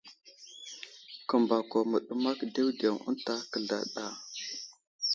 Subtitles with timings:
[1.29, 4.05] Kəmbako məɗəmak ɗewɗew ənta kəzlaɗ a.